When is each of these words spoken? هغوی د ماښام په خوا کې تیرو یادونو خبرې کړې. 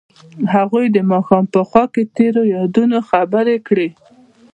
هغوی 0.53 0.85
د 0.91 0.97
ماښام 1.11 1.43
په 1.53 1.61
خوا 1.69 1.83
کې 1.93 2.03
تیرو 2.15 2.43
یادونو 2.55 2.97
خبرې 3.09 3.57
کړې. 3.67 3.89